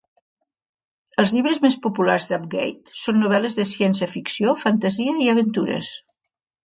[1.23, 5.93] Els llibres més populars d'Apggate són novel·les de ciència ficció, fantasia i aventures.